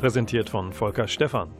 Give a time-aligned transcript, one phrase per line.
[0.00, 1.50] Präsentiert von Volker Stephan.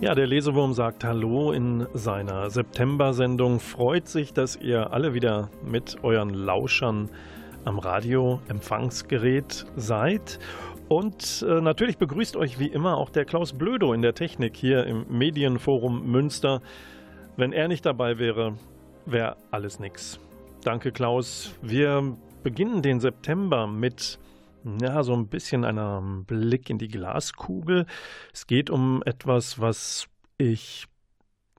[0.00, 3.58] Ja, der Lesewurm sagt Hallo in seiner September-Sendung.
[3.58, 7.08] Freut sich, dass ihr alle wieder mit euren Lauschern
[7.64, 10.38] am Radio-Empfangsgerät seid.
[10.86, 14.86] Und äh, natürlich begrüßt euch wie immer auch der Klaus Blödo in der Technik hier
[14.86, 16.62] im Medienforum Münster.
[17.36, 18.54] Wenn er nicht dabei wäre,
[19.06, 20.20] wäre alles nix.
[20.64, 21.54] Danke, Klaus.
[21.60, 24.18] Wir beginnen den September mit
[24.80, 27.84] ja, so ein bisschen einem Blick in die Glaskugel.
[28.32, 30.86] Es geht um etwas, was ich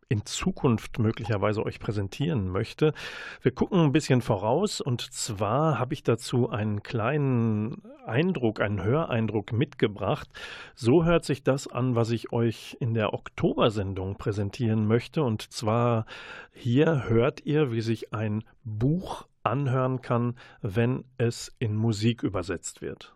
[0.08, 2.94] in Zukunft möglicherweise euch präsentieren möchte.
[3.42, 9.52] Wir gucken ein bisschen voraus und zwar habe ich dazu einen kleinen Eindruck, einen Höreindruck
[9.52, 10.30] mitgebracht.
[10.76, 16.06] So hört sich das an, was ich euch in der Oktobersendung präsentieren möchte und zwar
[16.52, 23.16] hier hört ihr, wie sich ein Buch anhören kann, wenn es in Musik übersetzt wird.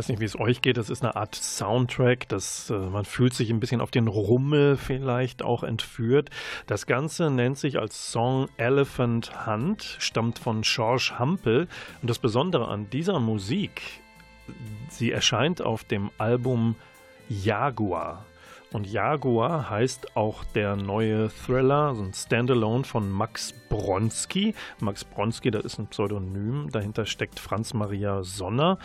[0.00, 0.78] Weiß nicht, wie es euch geht.
[0.78, 2.26] Das ist eine Art Soundtrack.
[2.28, 6.30] Das, äh, man fühlt sich ein bisschen auf den Rummel vielleicht auch entführt.
[6.66, 11.68] Das Ganze nennt sich als Song Elephant Hunt, stammt von George Hampel.
[12.00, 13.82] Und das Besondere an dieser Musik,
[14.88, 16.76] sie erscheint auf dem Album
[17.28, 18.24] Jaguar.
[18.72, 24.54] Und Jaguar heißt auch der neue Thriller, so ein Standalone von Max Bronski.
[24.78, 28.78] Max Bronski, das ist ein Pseudonym, dahinter steckt Franz Maria Sonner.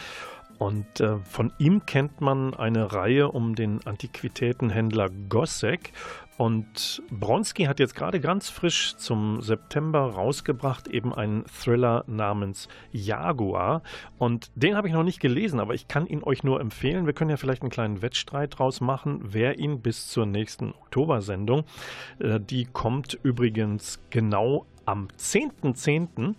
[0.57, 5.91] Und äh, von ihm kennt man eine Reihe um den Antiquitätenhändler Gossek.
[6.37, 13.83] Und Bronski hat jetzt gerade ganz frisch zum September rausgebracht, eben einen Thriller namens Jaguar.
[14.17, 17.05] Und den habe ich noch nicht gelesen, aber ich kann ihn euch nur empfehlen.
[17.05, 21.63] Wir können ja vielleicht einen kleinen Wettstreit draus machen, wer ihn bis zur nächsten Oktobersendung.
[22.19, 25.73] Äh, die kommt übrigens genau am 10.10.
[25.73, 26.35] .10.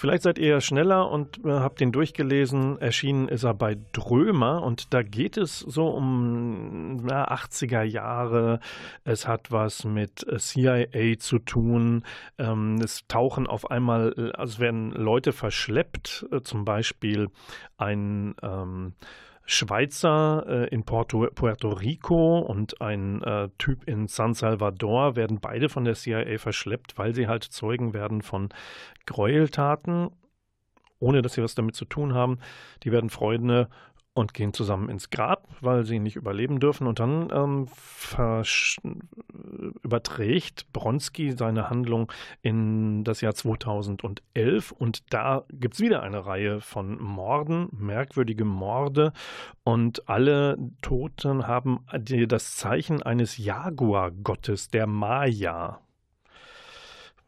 [0.00, 2.80] Vielleicht seid ihr schneller und äh, habt den durchgelesen.
[2.80, 8.60] Erschienen ist er bei Drömer und da geht es so um ja, 80er Jahre.
[9.04, 12.06] Es hat was mit äh, CIA zu tun.
[12.38, 17.28] Ähm, es tauchen auf einmal, äh, also werden Leute verschleppt, zum Beispiel
[17.76, 18.94] ein ähm,
[19.44, 25.68] Schweizer äh, in Porto, Puerto Rico und ein äh, Typ in San Salvador werden beide
[25.68, 28.50] von der CIA verschleppt, weil sie halt Zeugen werden von
[29.06, 30.10] Gräueltaten,
[30.98, 32.38] ohne dass sie was damit zu tun haben.
[32.84, 33.68] Die werden Freunde
[34.12, 36.86] und gehen zusammen ins Grab, weil sie nicht überleben dürfen.
[36.86, 37.68] Und dann ähm,
[39.82, 42.10] überträgt Bronski seine Handlung
[42.42, 44.72] in das Jahr 2011.
[44.72, 49.12] Und da gibt es wieder eine Reihe von Morden, merkwürdige Morde.
[49.62, 51.86] Und alle Toten haben
[52.26, 55.80] das Zeichen eines Jaguar-Gottes, der Maya,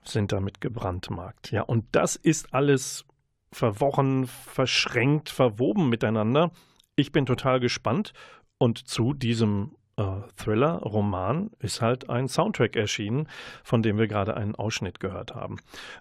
[0.05, 1.53] sind damit gebrandmarkt.
[1.53, 3.05] Ja, und das ist alles
[3.53, 6.51] verworren, verschränkt, verwoben miteinander.
[6.97, 8.13] Ich bin total gespannt
[8.59, 10.03] und zu diesem äh,
[10.37, 13.29] Thriller, Roman, ist halt ein Soundtrack erschienen,
[13.65, 15.57] von dem wir gerade einen Ausschnitt gehört haben.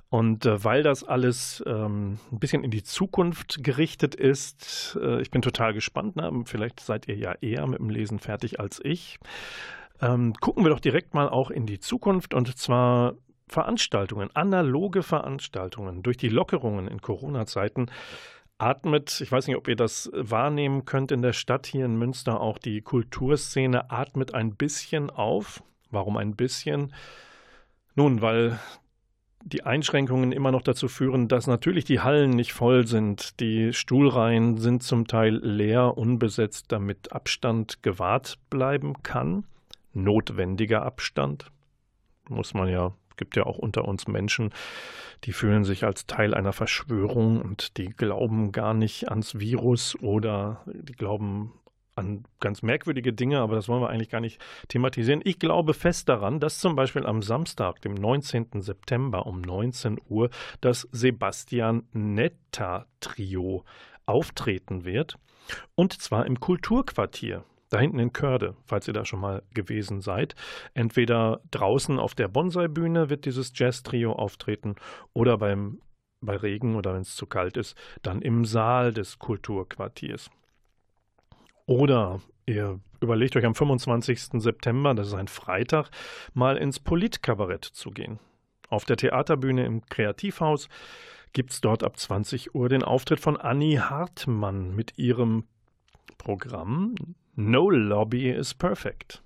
[0.09, 5.31] Und äh, weil das alles ähm, ein bisschen in die Zukunft gerichtet ist, äh, ich
[5.31, 6.17] bin total gespannt.
[6.17, 6.43] Ne?
[6.45, 9.17] Vielleicht seid ihr ja eher mit dem Lesen fertig als ich.
[10.01, 13.15] Ähm, gucken wir doch direkt mal auch in die Zukunft und zwar
[13.47, 17.91] Veranstaltungen, analoge Veranstaltungen, durch die Lockerungen in Corona-Zeiten
[18.62, 22.40] atmet, ich weiß nicht, ob ihr das wahrnehmen könnt in der Stadt hier in Münster,
[22.40, 25.63] auch die Kulturszene atmet ein bisschen auf.
[25.90, 26.94] Warum ein bisschen?
[27.96, 28.60] Nun, weil
[29.44, 33.40] die Einschränkungen immer noch dazu führen, dass natürlich die Hallen nicht voll sind.
[33.40, 39.46] Die Stuhlreihen sind zum Teil leer, unbesetzt, damit Abstand gewahrt bleiben kann.
[39.94, 41.52] Notwendiger Abstand.
[42.30, 44.54] Muss man ja, gibt ja auch unter uns Menschen,
[45.24, 50.62] die fühlen sich als Teil einer Verschwörung und die glauben gar nicht ans Virus oder
[50.66, 51.54] die glauben
[51.96, 55.22] an ganz merkwürdige Dinge, aber das wollen wir eigentlich gar nicht thematisieren.
[55.24, 58.62] Ich glaube fest daran, dass zum Beispiel am Samstag, dem 19.
[58.62, 60.30] September um 19 Uhr,
[60.62, 63.66] das Sebastian Netta Trio
[64.06, 65.18] auftreten wird.
[65.75, 67.44] Und zwar im Kulturquartier.
[67.71, 70.35] Da hinten in Körde, falls ihr da schon mal gewesen seid.
[70.73, 74.75] Entweder draußen auf der Bonsai-Bühne wird dieses Jazz-Trio auftreten
[75.13, 75.81] oder beim,
[76.19, 80.29] bei Regen oder wenn es zu kalt ist, dann im Saal des Kulturquartiers.
[81.65, 84.41] Oder ihr überlegt euch am 25.
[84.41, 85.91] September, das ist ein Freitag,
[86.33, 88.19] mal ins Politkabarett zu gehen.
[88.67, 90.67] Auf der Theaterbühne im Kreativhaus
[91.31, 95.45] gibt es dort ab 20 Uhr den Auftritt von Annie Hartmann mit ihrem
[96.17, 96.95] Programm
[97.36, 99.24] No Lobby is Perfect.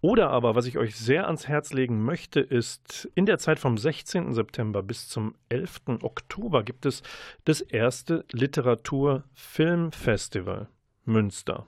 [0.00, 3.76] Oder aber, was ich euch sehr ans Herz legen möchte, ist, in der Zeit vom
[3.76, 4.32] 16.
[4.32, 5.82] September bis zum 11.
[6.02, 7.02] Oktober gibt es
[7.44, 10.68] das erste Literatur-Film-Festival.
[11.04, 11.66] Münster.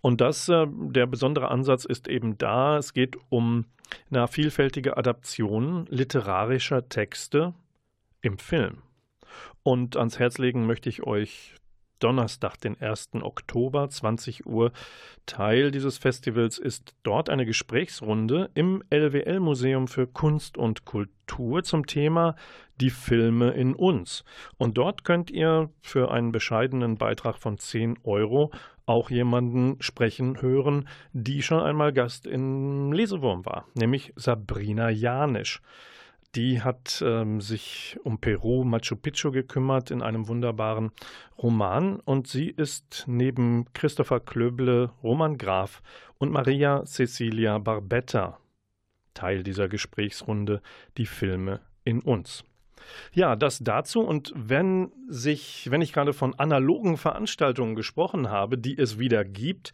[0.00, 3.66] Und das, äh, der besondere Ansatz ist eben da, es geht um
[4.10, 7.54] eine vielfältige Adaption literarischer Texte
[8.20, 8.82] im Film.
[9.62, 11.54] Und ans Herz legen möchte ich euch
[12.02, 13.10] Donnerstag, den 1.
[13.22, 14.72] Oktober, 20 Uhr.
[15.26, 22.34] Teil dieses Festivals ist dort eine Gesprächsrunde im LWL-Museum für Kunst und Kultur zum Thema
[22.80, 24.24] Die Filme in uns.
[24.56, 28.50] Und dort könnt ihr für einen bescheidenen Beitrag von 10 Euro
[28.86, 35.60] auch jemanden sprechen hören, die schon einmal Gast im Lesewurm war, nämlich Sabrina Janisch.
[36.34, 40.90] Die hat ähm, sich um Peru, Machu Picchu gekümmert in einem wunderbaren
[41.36, 45.82] Roman und sie ist neben Christopher Klöble, Roman Graf
[46.18, 48.38] und Maria Cecilia Barbetta
[49.14, 50.62] Teil dieser Gesprächsrunde
[50.96, 52.44] Die Filme in uns.
[53.12, 54.00] Ja, das dazu.
[54.00, 59.72] Und wenn sich, wenn ich gerade von analogen Veranstaltungen gesprochen habe, die es wieder gibt,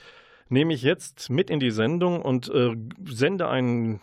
[0.49, 2.75] nehme ich jetzt mit in die Sendung und äh,
[3.05, 4.00] sende ein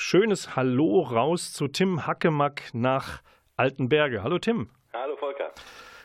[0.00, 3.22] schönes Hallo raus zu Tim Hackemack nach
[3.56, 4.22] Altenberge.
[4.22, 4.70] Hallo Tim.
[4.92, 5.50] Hallo Volker.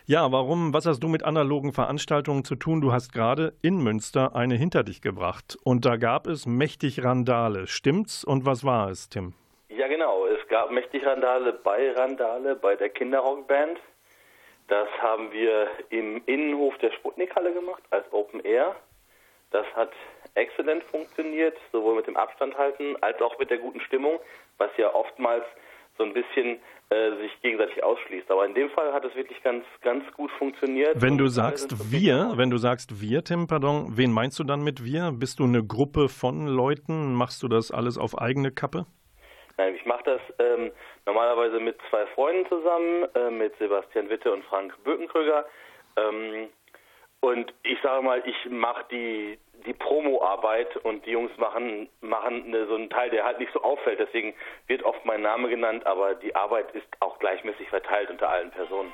[0.06, 2.82] Ja, warum, was hast du mit analogen Veranstaltungen zu tun?
[2.82, 7.68] Du hast gerade in Münster eine hinter dich gebracht und da gab es mächtig Randale.
[7.68, 8.26] Stimmt's?
[8.26, 9.34] Und was war es, Tim?
[9.70, 10.26] Ja, genau.
[10.26, 13.80] Es gab mächtig Randale bei Randale bei der Kinderrockband.
[14.68, 18.76] Das haben wir im Innenhof der Sputnikhalle gemacht als Open Air.
[19.52, 19.92] Das hat
[20.36, 24.20] exzellent funktioniert, sowohl mit dem Abstand halten als auch mit der guten Stimmung,
[24.58, 25.44] was ja oftmals
[25.98, 28.30] so ein bisschen äh, sich gegenseitig ausschließt.
[28.32, 31.02] Aber in dem Fall hat es wirklich ganz, ganz gut funktioniert.
[31.02, 34.84] Wenn du sagst wir, wenn du sagst wir, Tim, pardon, wen meinst du dann mit
[34.84, 35.12] wir?
[35.12, 37.14] Bist du eine Gruppe von Leuten?
[37.14, 38.86] Machst du das alles auf eigene Kappe?
[39.58, 40.72] Nein, ich mache das ähm,
[41.06, 45.46] normalerweise mit zwei Freunden zusammen, äh, mit Sebastian Witte und Frank Bökenkröger.
[45.96, 46.50] Ähm,
[47.24, 52.68] und ich sage mal, ich mache die, die Promo-Arbeit und die Jungs machen, machen eine,
[52.68, 53.98] so einen Teil, der halt nicht so auffällt.
[54.00, 54.34] Deswegen
[54.68, 58.92] wird oft mein Name genannt, aber die Arbeit ist auch gleichmäßig verteilt unter allen Personen.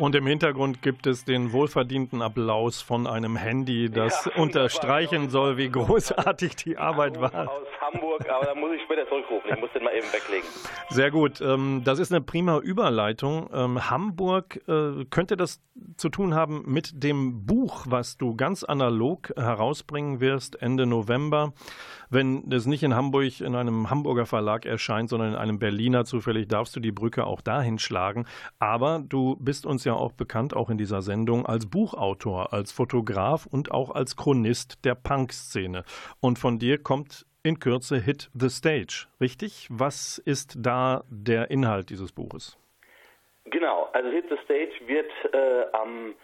[0.00, 5.58] Und im Hintergrund gibt es den wohlverdienten Applaus von einem Handy, das ja, unterstreichen soll,
[5.58, 7.50] wie großartig die Arbeit war.
[7.50, 9.50] Aus Hamburg, aber da muss ich später zurückrufen.
[9.52, 10.48] Ich muss den mal eben weglegen.
[10.88, 11.42] Sehr gut.
[11.42, 13.50] Ähm, das ist eine prima Überleitung.
[13.52, 15.60] Ähm, Hamburg äh, könnte das
[15.98, 21.52] zu tun haben mit dem Buch, was du ganz analog herausbringen wirst Ende November.
[22.10, 26.48] Wenn es nicht in Hamburg in einem Hamburger Verlag erscheint, sondern in einem Berliner zufällig,
[26.48, 28.26] darfst du die Brücke auch dahin schlagen.
[28.58, 33.46] Aber du bist uns ja auch bekannt, auch in dieser Sendung, als Buchautor, als Fotograf
[33.46, 35.84] und auch als Chronist der Punk-Szene.
[36.20, 39.68] Und von dir kommt in Kürze Hit the Stage, richtig?
[39.70, 42.58] Was ist da der Inhalt dieses Buches?
[43.44, 46.14] Genau, also Hit the Stage wird äh, am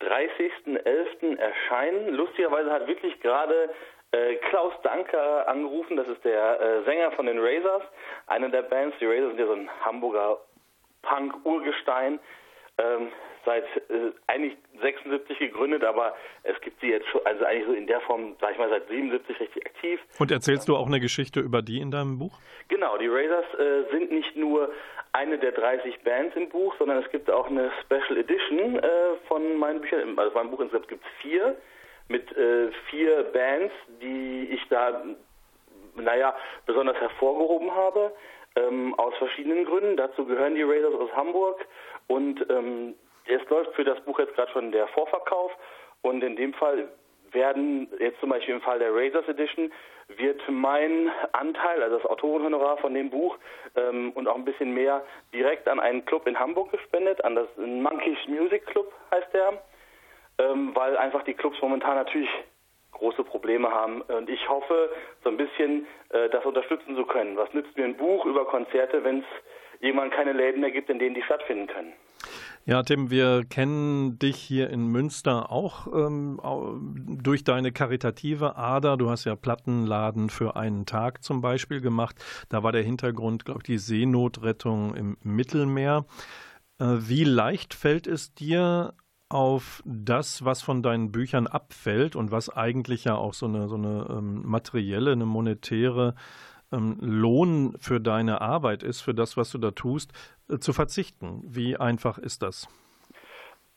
[0.00, 1.36] 30.11.
[1.36, 2.14] erscheinen.
[2.14, 3.70] Lustigerweise hat wirklich gerade
[4.14, 7.82] äh, Klaus Danker angerufen, das ist der äh, Sänger von den Razors,
[8.26, 8.96] einer der Bands.
[9.00, 10.38] Die Razors sind ja so ein Hamburger
[11.02, 12.20] Punk-Urgestein.
[12.78, 13.08] Ähm,
[13.44, 17.86] seit äh, eigentlich 76 gegründet, aber es gibt sie jetzt schon, also eigentlich so in
[17.86, 20.00] der Form, sag ich mal, seit 77 richtig aktiv.
[20.18, 22.38] Und erzählst du auch eine Geschichte über die in deinem Buch?
[22.68, 24.72] Genau, die Razors äh, sind nicht nur
[25.12, 28.88] eine der 30 Bands im Buch, sondern es gibt auch eine Special Edition äh,
[29.28, 30.18] von meinen Büchern.
[30.18, 31.56] Also mein Buch insgesamt gibt es vier
[32.08, 35.04] mit äh, vier Bands, die ich da,
[35.96, 38.12] naja, besonders hervorgehoben habe.
[38.56, 39.96] Ähm, aus verschiedenen Gründen.
[39.96, 41.66] Dazu gehören die Razors aus Hamburg
[42.06, 42.94] und ähm,
[43.26, 45.50] es läuft für das Buch jetzt gerade schon der Vorverkauf
[46.02, 46.88] und in dem Fall
[47.32, 49.72] werden jetzt zum Beispiel im Fall der Razors Edition
[50.08, 53.36] wird mein Anteil, also das Autorenhonorar von dem Buch
[53.74, 57.48] ähm, und auch ein bisschen mehr direkt an einen Club in Hamburg gespendet, an das
[57.56, 59.62] Monkeys Music Club heißt der,
[60.38, 62.30] ähm, weil einfach die Clubs momentan natürlich
[62.92, 64.90] große Probleme haben und ich hoffe
[65.22, 67.36] so ein bisschen äh, das unterstützen zu können.
[67.36, 69.24] Was nützt mir ein Buch über Konzerte, wenn es
[69.80, 71.92] irgendwann keine Läden mehr gibt, in denen die stattfinden können?
[72.66, 76.40] Ja, Tim, wir kennen dich hier in Münster auch ähm,
[77.22, 78.96] durch deine karitative Ader.
[78.96, 82.16] Du hast ja Plattenladen für einen Tag zum Beispiel gemacht.
[82.48, 86.06] Da war der Hintergrund, glaube ich, die Seenotrettung im Mittelmeer.
[86.80, 88.94] Äh, wie leicht fällt es dir,
[89.34, 93.74] auf das, was von deinen Büchern abfällt und was eigentlich ja auch so eine, so
[93.74, 96.14] eine ähm, materielle, eine monetäre
[96.72, 100.12] ähm, Lohn für deine Arbeit ist, für das, was du da tust,
[100.48, 101.42] äh, zu verzichten.
[101.44, 102.68] Wie einfach ist das?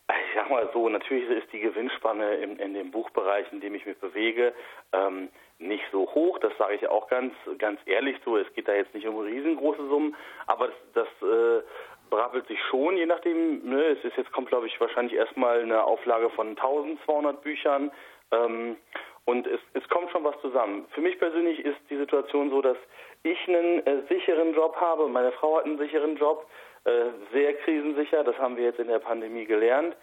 [0.09, 3.83] Ich sag mal so, natürlich ist die Gewinnspanne in, in dem Bereich, in dem ich
[3.87, 4.53] mich bewege,
[4.93, 6.37] ähm, nicht so hoch.
[6.37, 8.37] Das sage ich auch ganz, ganz ehrlich so.
[8.37, 11.63] Es geht da jetzt nicht um riesengroße Summen, aber das, das äh,
[12.09, 13.67] brabbelt sich schon, je nachdem.
[13.69, 17.91] Ne, es ist jetzt kommt, glaube ich, wahrscheinlich erstmal eine Auflage von 1200 Büchern.
[18.31, 18.77] Ähm,
[19.25, 20.85] und es, es kommt schon was zusammen.
[20.91, 22.77] Für mich persönlich ist die Situation so, dass
[23.23, 25.07] ich einen äh, sicheren Job habe.
[25.07, 26.47] Meine Frau hat einen sicheren Job,
[26.85, 28.23] äh, sehr krisensicher.
[28.23, 29.95] Das haben wir jetzt in der Pandemie gelernt.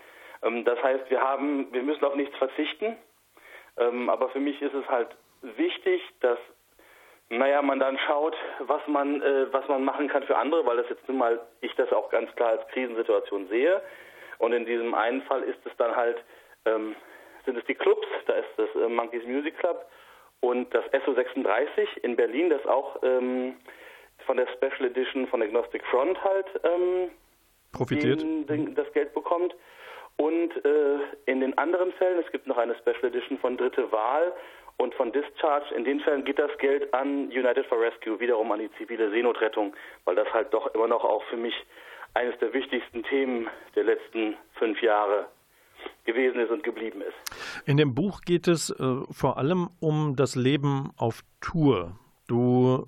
[0.43, 2.97] Ähm, das heißt, wir haben, wir müssen auf nichts verzichten.
[3.79, 5.09] Ähm, aber für mich ist es halt
[5.41, 6.39] wichtig, dass
[7.31, 10.89] naja, man dann schaut, was man, äh, was man machen kann für andere, weil das
[10.89, 13.83] jetzt nun mal ich das auch ganz klar als Krisensituation sehe.
[14.39, 16.23] Und in diesem einen Fall ist es dann halt
[16.67, 16.95] ähm,
[17.45, 19.87] sind es die Clubs, da ist das äh, Monkeys Music Club
[20.41, 23.57] und das SO36 in Berlin, das auch ähm,
[24.27, 27.11] von der Special Edition von Agnostic Front halt ähm,
[27.73, 29.55] profitiert, den, den, das Geld bekommt.
[30.17, 34.33] Und äh, in den anderen Fällen, es gibt noch eine Special Edition von Dritte Wahl
[34.77, 35.75] und von Discharge.
[35.75, 39.75] In den Fällen geht das Geld an United for Rescue, wiederum an die zivile Seenotrettung,
[40.05, 41.55] weil das halt doch immer noch auch für mich
[42.15, 45.27] eines der wichtigsten Themen der letzten fünf Jahre
[46.05, 47.67] gewesen ist und geblieben ist.
[47.67, 51.99] In dem Buch geht es äh, vor allem um das Leben auf Tour.
[52.29, 52.87] Du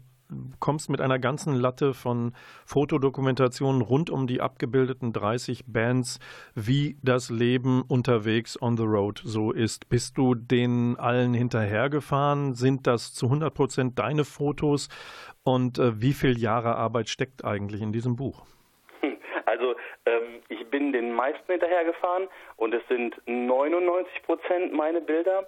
[0.61, 2.33] kommst mit einer ganzen Latte von
[2.65, 6.19] Fotodokumentationen rund um die abgebildeten 30 Bands,
[6.55, 9.89] wie das Leben unterwegs on the road so ist.
[9.89, 12.55] Bist du denen allen hinterhergefahren?
[12.55, 14.89] Sind das zu 100 Prozent deine Fotos?
[15.45, 18.45] Und äh, wie viel Jahre Arbeit steckt eigentlich in diesem Buch?
[19.49, 25.47] Also ähm, ich bin den meisten hinterhergefahren und es sind 99 Prozent meine Bilder.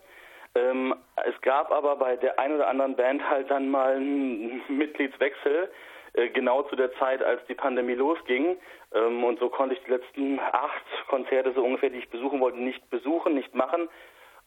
[0.59, 0.95] Ähm,
[1.27, 5.71] es gab aber bei der einen oder anderen Band halt dann mal einen Mitgliedswechsel,
[6.15, 8.57] äh, genau zu der Zeit, als die Pandemie losging.
[8.95, 12.59] Ähm, und so konnte ich die letzten acht Konzerte so ungefähr, die ich besuchen wollte,
[12.59, 13.89] nicht besuchen, nicht machen.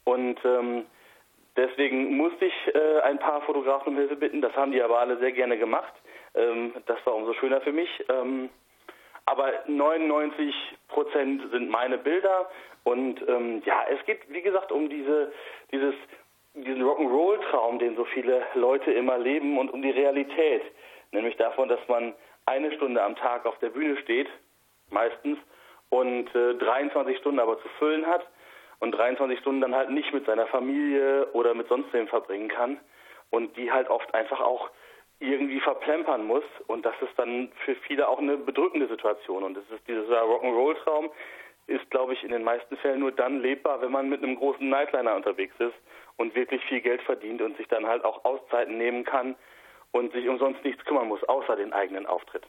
[0.04, 0.86] Und ähm,
[1.56, 4.42] deswegen musste ich äh, ein paar Fotografen um Hilfe bitten.
[4.42, 5.94] Das haben die aber alle sehr gerne gemacht.
[6.34, 7.90] Ähm, das war umso schöner für mich.
[9.26, 10.54] Aber 99
[10.88, 12.50] Prozent sind meine Bilder.
[12.84, 15.32] Und ähm, ja, es geht wie gesagt um diese,
[15.72, 15.94] dieses,
[16.54, 20.64] diesen Rock'n'Roll-Traum, den so viele Leute immer leben und um die Realität,
[21.12, 22.14] nämlich davon, dass man
[22.46, 24.28] eine Stunde am Tag auf der Bühne steht,
[24.90, 25.38] meistens,
[25.90, 28.26] und äh, 23 Stunden aber zu füllen hat
[28.80, 32.80] und 23 Stunden dann halt nicht mit seiner Familie oder mit sonst wem verbringen kann
[33.30, 34.70] und die halt oft einfach auch
[35.22, 36.44] irgendwie verplempern muss.
[36.68, 39.44] Und das ist dann für viele auch eine bedrückende Situation.
[39.44, 41.12] Und das ist dieser Rock'n'Roll-Traum
[41.68, 44.68] ist, glaube ich, in den meisten Fällen nur dann lebbar, wenn man mit einem großen
[44.68, 45.76] Nightliner unterwegs ist
[46.18, 49.36] und wirklich viel Geld verdient und sich dann halt auch Auszeiten nehmen kann
[49.92, 52.46] und sich umsonst nichts kümmern muss, außer den eigenen Auftritt.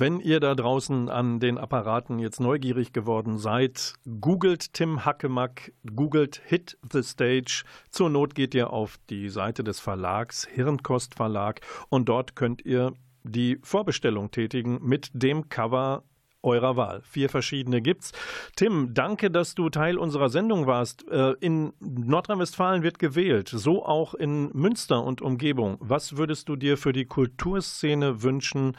[0.00, 6.40] Wenn ihr da draußen an den Apparaten jetzt neugierig geworden seid, googelt Tim Hackemack, googelt
[6.44, 7.64] Hit the Stage.
[7.90, 12.92] Zur Not geht ihr auf die Seite des Verlags, Hirnkost Verlag, und dort könnt ihr
[13.24, 16.04] die Vorbestellung tätigen mit dem Cover
[16.44, 17.02] eurer Wahl.
[17.02, 18.12] Vier verschiedene gibt's.
[18.54, 21.08] Tim, danke, dass du Teil unserer Sendung warst.
[21.08, 25.76] Äh, in Nordrhein-Westfalen wird gewählt, so auch in Münster und Umgebung.
[25.80, 28.76] Was würdest du dir für die Kulturszene wünschen?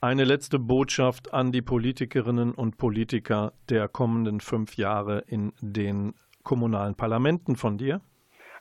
[0.00, 6.14] Eine letzte Botschaft an die Politikerinnen und Politiker der kommenden fünf Jahre in den
[6.44, 8.00] kommunalen Parlamenten von dir?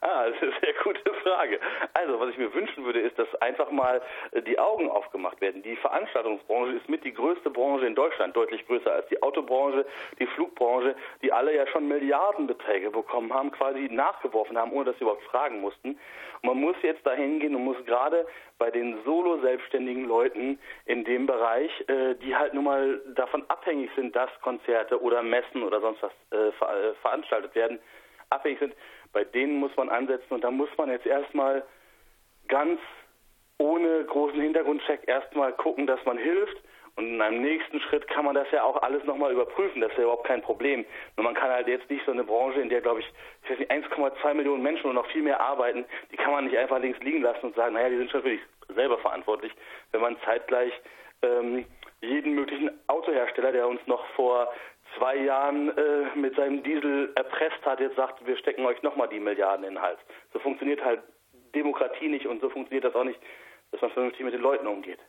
[0.02, 0.57] Ah, das ist
[1.28, 1.60] Frage.
[1.94, 5.62] Also, was ich mir wünschen würde, ist, dass einfach mal äh, die Augen aufgemacht werden.
[5.62, 9.86] Die Veranstaltungsbranche ist mit die größte Branche in Deutschland, deutlich größer als die Autobranche,
[10.20, 15.04] die Flugbranche, die alle ja schon Milliardenbeträge bekommen haben, quasi nachgeworfen haben, ohne dass sie
[15.04, 16.00] überhaupt fragen mussten.
[16.42, 18.26] Und man muss jetzt dahin gehen und muss gerade
[18.58, 24.16] bei den solo-selbstständigen Leuten in dem Bereich, äh, die halt nun mal davon abhängig sind,
[24.16, 27.80] dass Konzerte oder Messen oder sonst was äh, ver veranstaltet werden,
[28.30, 28.74] abhängig sind,
[29.14, 31.64] bei denen muss man ansetzen und da muss man jetzt erstmal
[32.48, 32.80] ganz
[33.58, 36.58] ohne großen Hintergrundcheck erstmal gucken, dass man hilft.
[36.96, 39.82] Und in einem nächsten Schritt kann man das ja auch alles nochmal überprüfen.
[39.82, 40.84] Das ist ja überhaupt kein Problem.
[41.16, 43.60] Nur man kann halt jetzt nicht so eine Branche, in der, glaube ich, ich weiß
[43.60, 47.00] nicht, 1,2 Millionen Menschen und noch viel mehr arbeiten, die kann man nicht einfach links
[47.02, 48.42] liegen lassen und sagen, naja, die sind schon für sich
[48.74, 49.52] selber verantwortlich,
[49.92, 50.74] wenn man zeitgleich
[51.22, 51.66] ähm,
[52.02, 54.52] jeden möglichen Autohersteller, der uns noch vor
[54.98, 59.20] zwei Jahren äh, mit seinem Diesel erpresst hat, jetzt sagt, wir stecken euch nochmal die
[59.20, 60.00] Milliarden in den Hals.
[60.34, 61.02] So funktioniert halt
[61.56, 63.20] Demokratie nicht und so funktioniert das auch nicht,
[63.72, 65.00] dass man vernünftig mit den Leuten umgeht.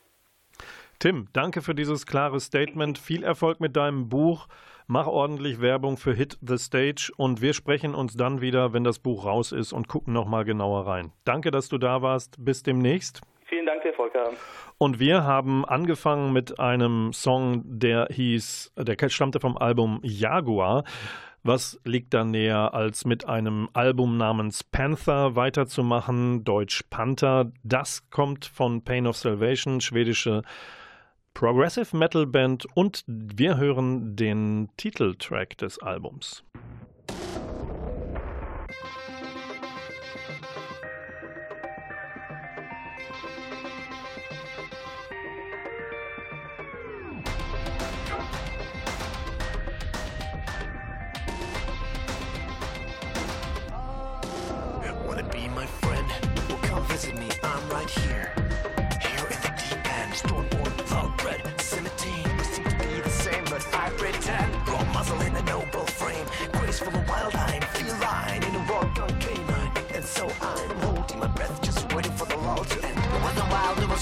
[0.99, 2.99] Tim, danke für dieses klare Statement.
[2.99, 4.49] Viel Erfolg mit deinem Buch.
[4.89, 8.99] Mach ordentlich Werbung für Hit the Stage und wir sprechen uns dann wieder, wenn das
[8.99, 11.13] Buch raus ist und gucken nochmal genauer rein.
[11.25, 12.43] Danke, dass du da warst.
[12.45, 13.21] Bis demnächst.
[13.89, 14.31] Vielen Dank dir, Volker.
[14.79, 20.85] Und wir haben angefangen mit einem Song, der hieß, der stammte vom Album Jaguar.
[21.43, 27.53] Was liegt da näher, als mit einem Album namens Panther weiterzumachen, Deutsch Panther?
[27.63, 30.43] Das kommt von Pain of Salvation, schwedische
[31.35, 36.45] Progressive Metal Band und wir hören den Titeltrack des Albums.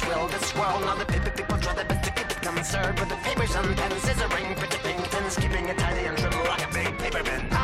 [0.09, 0.83] will this world.
[0.85, 3.77] Now the people, people draw the best to keep it concerned With the papers and
[3.77, 7.56] pens, scissoring, pretty pink pins Keeping it tidy and trim like a big paper bin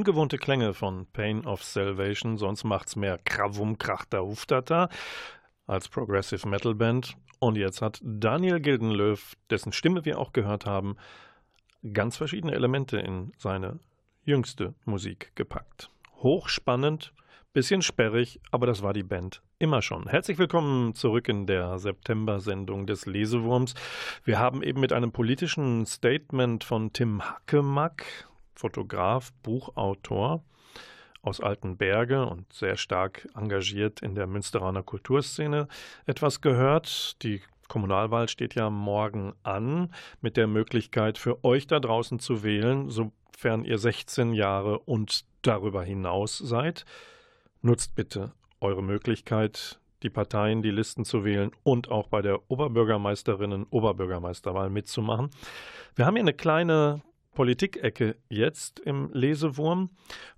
[0.00, 4.88] Ungewohnte Klänge von Pain of Salvation, sonst macht's mehr Kravum Krachter Huftata
[5.66, 7.18] als Progressive Metal Band.
[7.38, 9.18] Und jetzt hat Daniel Gildenlöw,
[9.50, 10.96] dessen Stimme wir auch gehört haben,
[11.92, 13.78] ganz verschiedene Elemente in seine
[14.24, 15.90] jüngste Musik gepackt.
[16.22, 17.12] hochspannend,
[17.52, 20.08] bisschen sperrig, aber das war die Band immer schon.
[20.08, 23.74] Herzlich willkommen zurück in der September-Sendung des Lesewurms.
[24.24, 28.29] Wir haben eben mit einem politischen Statement von Tim Hackemack,
[28.60, 30.44] Fotograf, Buchautor
[31.22, 35.66] aus Altenberge und sehr stark engagiert in der Münsteraner Kulturszene,
[36.06, 37.22] etwas gehört.
[37.22, 42.90] Die Kommunalwahl steht ja morgen an mit der Möglichkeit für euch da draußen zu wählen,
[42.90, 46.84] sofern ihr 16 Jahre und darüber hinaus seid.
[47.62, 53.66] Nutzt bitte eure Möglichkeit, die Parteien, die Listen zu wählen und auch bei der Oberbürgermeisterinnen
[53.70, 55.30] Oberbürgermeisterwahl mitzumachen.
[55.94, 57.02] Wir haben hier eine kleine
[57.34, 59.90] Politikecke jetzt im Lesewurm.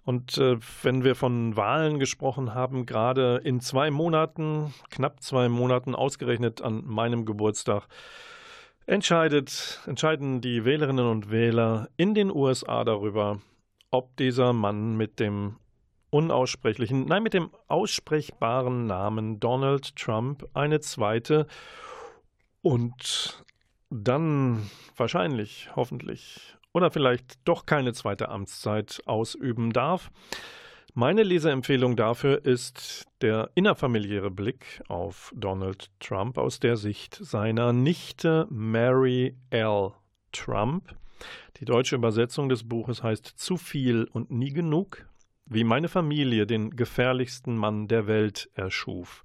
[0.04, 5.94] Und äh, wenn wir von Wahlen gesprochen haben, gerade in zwei Monaten, knapp zwei Monaten,
[5.94, 7.86] ausgerechnet an meinem Geburtstag,
[8.86, 13.40] entscheidet, entscheiden die Wählerinnen und Wähler in den USA darüber,
[13.90, 15.56] ob dieser Mann mit dem
[16.10, 21.46] unaussprechlichen, nein, mit dem aussprechbaren Namen Donald Trump eine zweite
[22.60, 23.42] und
[23.88, 30.10] dann wahrscheinlich, hoffentlich oder vielleicht doch keine zweite Amtszeit ausüben darf.
[30.94, 38.46] Meine Leseempfehlung dafür ist der innerfamiliäre Blick auf Donald Trump aus der Sicht seiner Nichte
[38.50, 39.92] Mary L.
[40.32, 40.94] Trump.
[41.58, 45.06] Die deutsche Übersetzung des Buches heißt Zu viel und nie genug
[45.52, 49.22] wie meine Familie den gefährlichsten Mann der Welt erschuf.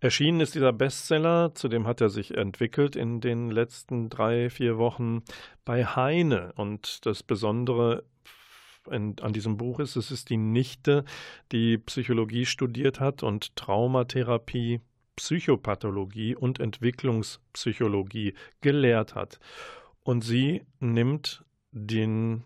[0.00, 5.22] Erschienen ist dieser Bestseller, zudem hat er sich entwickelt in den letzten drei, vier Wochen
[5.64, 6.52] bei Heine.
[6.56, 8.04] Und das Besondere
[8.88, 11.04] an diesem Buch ist, es ist die Nichte,
[11.52, 14.80] die Psychologie studiert hat und Traumatherapie,
[15.16, 19.38] Psychopathologie und Entwicklungspsychologie gelehrt hat.
[20.02, 22.44] Und sie nimmt den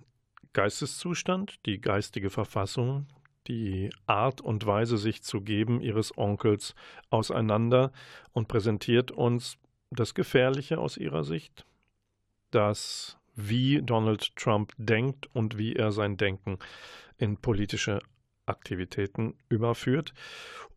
[0.53, 3.07] Geisteszustand, die geistige Verfassung,
[3.47, 6.75] die Art und Weise, sich zu geben, ihres Onkels
[7.11, 7.93] auseinander
[8.33, 9.59] und präsentiert uns
[9.91, 11.67] das Gefährliche aus ihrer Sicht,
[12.51, 16.59] das, wie Donald Trump denkt und wie er sein Denken
[17.19, 18.01] in politische
[18.47, 20.13] Aktivitäten überführt.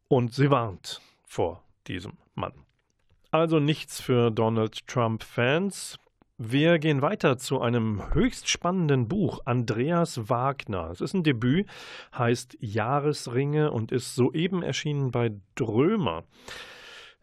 [0.08, 2.54] Und sie warnt vor diesem Mann.
[3.32, 6.00] Also nichts für Donald Trump-Fans.
[6.40, 10.92] Wir gehen weiter zu einem höchst spannenden Buch, Andreas Wagner.
[10.92, 11.68] Es ist ein Debüt,
[12.16, 16.26] heißt Jahresringe und ist soeben erschienen bei Drömer.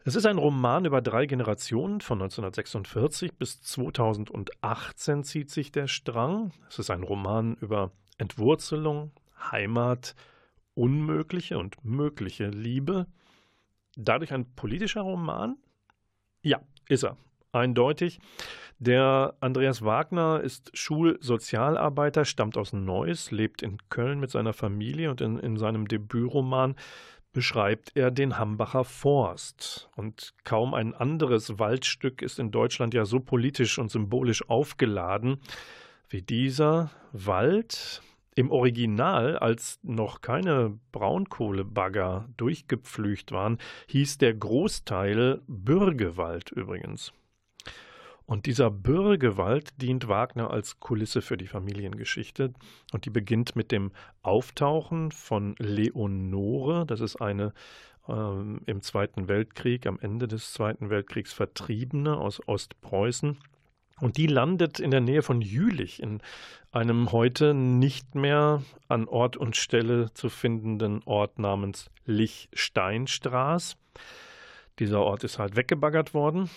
[0.03, 6.51] Es ist ein Roman über drei Generationen von 1946 bis 2018 zieht sich der Strang.
[6.67, 9.11] Es ist ein Roman über Entwurzelung,
[9.49, 10.13] Heimat,
[10.73, 13.07] unmögliche und mögliche Liebe.
[13.95, 15.55] Dadurch ein politischer Roman?
[16.41, 17.15] Ja, ist er.
[17.55, 18.19] Eindeutig.
[18.77, 25.21] Der Andreas Wagner ist Schulsozialarbeiter, stammt aus Neuss, lebt in Köln mit seiner Familie und
[25.21, 26.75] in, in seinem Debütroman
[27.31, 29.89] beschreibt er den Hambacher Forst.
[29.95, 35.39] Und kaum ein anderes Waldstück ist in Deutschland ja so politisch und symbolisch aufgeladen
[36.09, 38.01] wie dieser Wald.
[38.37, 47.13] Im Original, als noch keine Braunkohlebagger durchgepflügt waren, hieß der Großteil Bürgewald übrigens.
[48.25, 52.53] Und dieser Bürgewald dient Wagner als Kulisse für die Familiengeschichte.
[52.91, 53.91] Und die beginnt mit dem
[54.23, 56.85] Auftauchen von Leonore.
[56.87, 57.53] Das ist eine
[58.07, 63.37] ähm, im Zweiten Weltkrieg, am Ende des Zweiten Weltkriegs Vertriebene aus Ostpreußen.
[64.01, 66.19] Und die landet in der Nähe von Jülich, in
[66.71, 73.77] einem heute nicht mehr an Ort und Stelle zu findenden Ort namens Lichsteinstraß.
[74.79, 76.49] Dieser Ort ist halt weggebaggert worden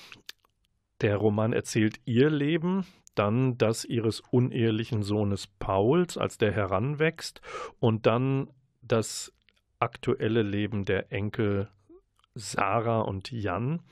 [1.01, 7.41] der Roman erzählt ihr Leben, dann das ihres unehelichen Sohnes Pauls, als der heranwächst,
[7.81, 8.49] und dann
[8.83, 9.33] das
[9.81, 11.69] aktuelle Leben der Enkel
[12.35, 13.83] Sarah und Jan.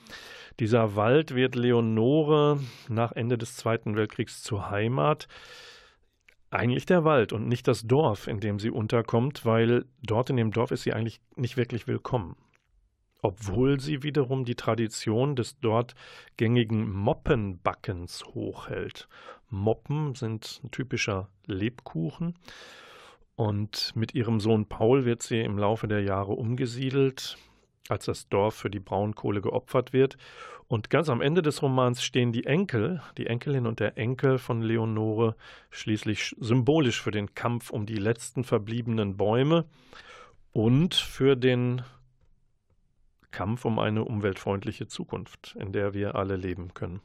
[0.61, 5.27] Dieser Wald wird Leonore nach Ende des Zweiten Weltkriegs zur Heimat.
[6.51, 10.53] Eigentlich der Wald und nicht das Dorf, in dem sie unterkommt, weil dort in dem
[10.53, 12.37] Dorf ist sie eigentlich nicht wirklich willkommen
[13.27, 15.97] obwohl sie wiederum die Tradition des dort
[16.37, 19.09] gängigen Moppenbackens hochhält.
[19.51, 22.35] Moppen sind ein typischer Lebkuchen.
[23.35, 27.37] Und mit ihrem Sohn Paul wird sie im Laufe der Jahre umgesiedelt,
[27.89, 30.17] als das Dorf für die Braunkohle geopfert wird.
[30.69, 34.63] Und ganz am Ende des Romans stehen die Enkel, die Enkelin und der Enkel von
[34.63, 35.35] Leonore,
[35.71, 39.65] schließlich symbolisch für den Kampf um die letzten verbliebenen Bäume
[40.53, 41.83] und für den
[43.37, 47.03] Kampf um eine umweltfreundliche Zukunft, in der wir alle leben können.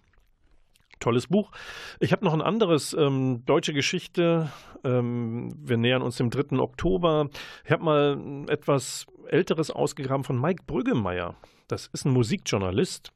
[1.02, 1.52] tolles Buch.
[2.00, 4.50] Ich habe noch ein anderes, ähm, deutsche Geschichte.
[4.86, 6.58] Ähm, wir nähern uns dem 3.
[6.60, 7.28] Oktober.
[7.66, 11.36] Ich habe mal etwas Älteres ausgegraben von Mike Brüggemeier.
[11.68, 13.12] Das ist ein Musikjournalist.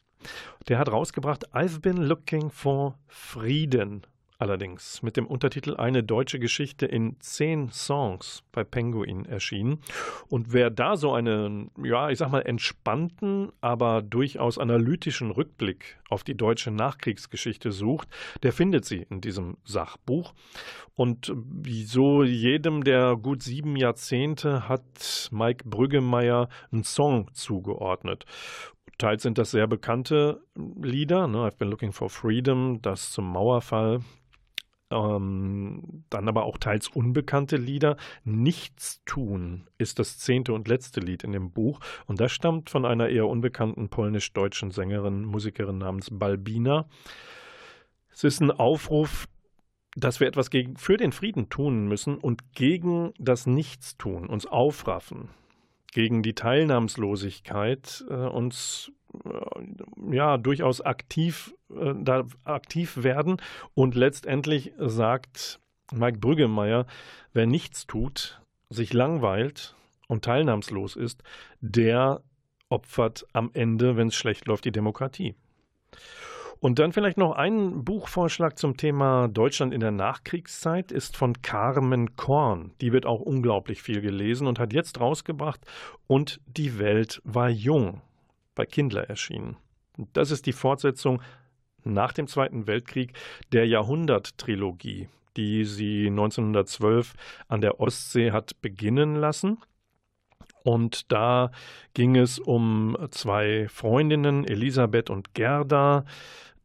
[0.67, 4.05] Der hat rausgebracht I've been looking for Frieden
[4.37, 9.79] allerdings mit dem Untertitel Eine deutsche Geschichte in zehn Songs bei Penguin erschienen.
[10.27, 16.23] Und wer da so einen, ja, ich sag mal, entspannten, aber durchaus analytischen Rückblick auf
[16.23, 18.07] die deutsche Nachkriegsgeschichte sucht,
[18.43, 20.33] der findet sie in diesem Sachbuch.
[20.95, 21.33] Und
[21.85, 28.25] so jedem der gut sieben Jahrzehnte hat Mike Brüggemeier einen Song zugeordnet.
[28.97, 30.41] Teils sind das sehr bekannte
[30.81, 31.39] Lieder, ne?
[31.39, 33.99] I've been looking for freedom, das zum Mauerfall,
[34.91, 37.97] ähm, dann aber auch teils unbekannte Lieder.
[38.23, 42.85] Nichts tun ist das zehnte und letzte Lied in dem Buch und das stammt von
[42.85, 46.87] einer eher unbekannten polnisch-deutschen Sängerin, Musikerin namens Balbina.
[48.11, 49.27] Es ist ein Aufruf,
[49.95, 55.29] dass wir etwas gegen, für den Frieden tun müssen und gegen das Nichtstun, uns aufraffen,
[55.95, 58.91] gegen die Teilnahmslosigkeit äh, uns
[60.11, 63.37] ja durchaus aktiv, äh, da aktiv werden.
[63.75, 65.61] Und letztendlich sagt
[65.93, 66.85] Mike Brüggemeier,
[67.31, 69.73] wer nichts tut, sich langweilt
[70.09, 71.23] und teilnahmslos ist,
[71.61, 72.21] der
[72.67, 75.33] opfert am Ende, wenn es schlecht läuft, die Demokratie.
[76.59, 82.15] Und dann vielleicht noch ein Buchvorschlag zum Thema Deutschland in der Nachkriegszeit ist von Carmen
[82.15, 82.71] Korn.
[82.81, 85.61] Die wird auch unglaublich viel gelesen und hat jetzt rausgebracht
[86.07, 88.01] Und die Welt war jung
[88.55, 89.57] bei Kindler erschienen.
[90.13, 91.21] Das ist die Fortsetzung
[91.83, 93.13] nach dem Zweiten Weltkrieg
[93.51, 97.13] der Jahrhundert-Trilogie, die sie 1912
[97.47, 99.59] an der Ostsee hat beginnen lassen.
[100.65, 101.51] Und da
[101.93, 106.05] ging es um zwei Freundinnen, Elisabeth und Gerda,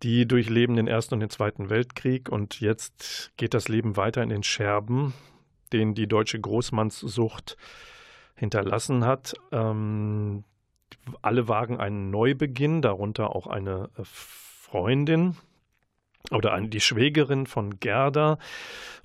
[0.03, 2.31] die durchleben den Ersten und den Zweiten Weltkrieg.
[2.31, 5.13] Und jetzt geht das Leben weiter in den Scherben,
[5.75, 7.59] den die deutsche Großmannssucht
[8.37, 9.35] hinterlassen hat.
[9.53, 10.45] Ähm,
[11.21, 15.37] alle wagen einen Neubeginn, darunter auch eine äh, Freundin
[16.31, 18.39] oder eine, die Schwägerin von Gerda.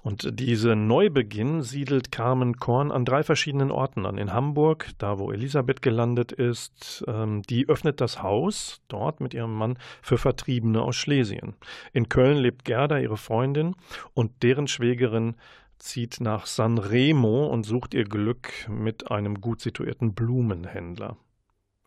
[0.03, 4.19] Und diese Neubeginn siedelt Carmen Korn an drei verschiedenen Orten an.
[4.19, 9.55] In Hamburg, da wo Elisabeth gelandet ist, ähm, die öffnet das Haus dort mit ihrem
[9.55, 11.55] Mann für Vertriebene aus Schlesien.
[11.91, 13.75] In Köln lebt Gerda, ihre Freundin,
[14.13, 15.35] und deren Schwägerin
[15.79, 21.17] zieht nach San Remo und sucht ihr Glück mit einem gut situierten Blumenhändler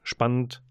[0.08, 0.62] spannend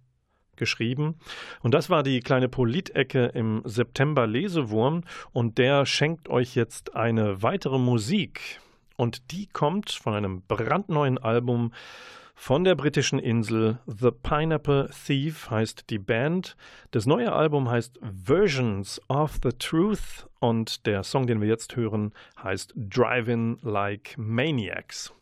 [0.58, 1.15] geschrieben.
[1.62, 7.41] Und das war die kleine Politecke im September Lesewurm und der schenkt euch jetzt eine
[7.41, 8.60] weitere Musik.
[8.96, 11.72] Und die kommt von einem brandneuen Album
[12.38, 13.80] von der britischen Insel.
[13.88, 16.56] The Pineapple Thief heißt die Band.
[16.91, 22.13] Das neue Album heißt Versions of the Truth und der Song, den wir jetzt hören,
[22.41, 25.13] heißt Driving Like Maniacs.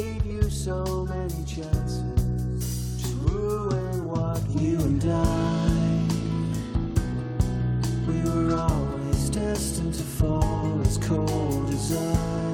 [0.00, 6.06] Gave you so many chances to ruin what you and I.
[8.08, 12.49] We were always destined to fall as cold as I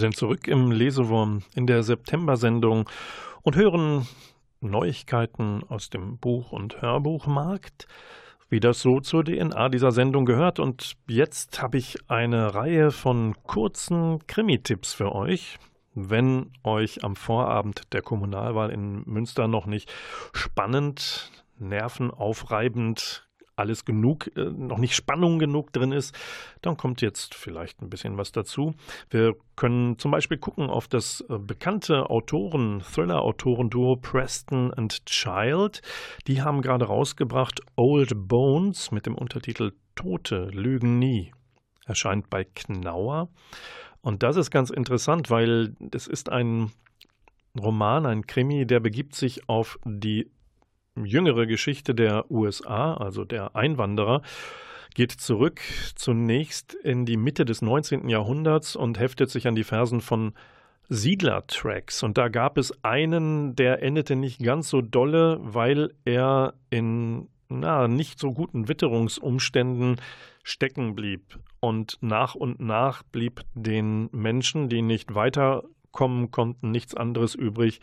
[0.00, 2.88] Wir sind zurück im Lesewurm in der September-Sendung
[3.42, 4.08] und hören
[4.62, 7.86] Neuigkeiten aus dem Buch- und Hörbuchmarkt,
[8.48, 10.58] wie das so zur DNA dieser Sendung gehört.
[10.58, 15.58] Und jetzt habe ich eine Reihe von kurzen Krimi-Tipps für euch.
[15.92, 19.92] Wenn euch am Vorabend der Kommunalwahl in Münster noch nicht
[20.32, 23.28] spannend, nervenaufreibend
[23.60, 26.16] alles genug, äh, noch nicht Spannung genug drin ist,
[26.62, 28.74] dann kommt jetzt vielleicht ein bisschen was dazu.
[29.10, 35.82] Wir können zum Beispiel gucken auf das äh, bekannte Autoren, Thriller-Autoren-Duo Preston and Child.
[36.26, 41.32] Die haben gerade rausgebracht Old Bones mit dem Untertitel Tote lügen nie.
[41.86, 43.28] Erscheint bei Knauer.
[44.00, 46.72] Und das ist ganz interessant, weil es ist ein
[47.58, 50.30] Roman, ein Krimi, der begibt sich auf die
[50.96, 54.22] jüngere Geschichte der USA, also der Einwanderer,
[54.94, 55.60] geht zurück
[55.94, 58.08] zunächst in die Mitte des 19.
[58.08, 60.34] Jahrhunderts und heftet sich an die Fersen von
[60.88, 62.02] Siedler-Tracks.
[62.02, 67.88] Und da gab es einen, der endete nicht ganz so dolle, weil er in na,
[67.88, 69.96] nicht so guten Witterungsumständen
[70.42, 71.38] stecken blieb.
[71.60, 77.80] Und nach und nach blieb den Menschen, die nicht weiterkommen konnten, nichts anderes übrig,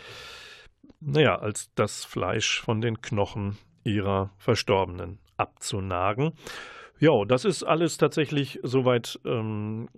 [0.99, 6.33] naja, als das Fleisch von den Knochen ihrer Verstorbenen abzunagen.
[6.99, 9.89] Ja, das ist alles tatsächlich soweit ähm,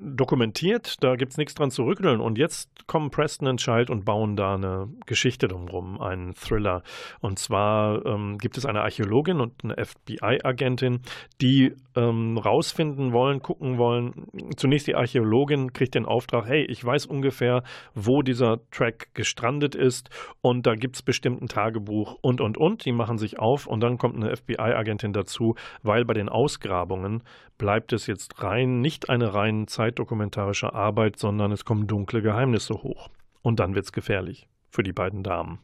[0.00, 2.20] dokumentiert, da gibt es nichts dran zu rückeln.
[2.20, 6.82] Und jetzt kommen Preston und Child und bauen da eine Geschichte drumherum, einen Thriller.
[7.20, 11.00] Und zwar ähm, gibt es eine Archäologin und eine FBI-Agentin,
[11.40, 14.26] die ähm, rausfinden wollen, gucken wollen.
[14.56, 17.62] Zunächst die Archäologin kriegt den Auftrag, hey, ich weiß ungefähr,
[17.94, 22.84] wo dieser Track gestrandet ist und da gibt es bestimmt ein Tagebuch und, und, und.
[22.84, 27.22] Die machen sich auf und dann kommt eine FBI-Agentin dazu, weil bei den Ausgrabungen
[27.58, 33.10] bleibt es jetzt rein, nicht eine rein zeitdokumentarische Arbeit, sondern es kommen dunkle Geheimnisse hoch.
[33.42, 35.58] Und dann wird es gefährlich für die beiden Damen.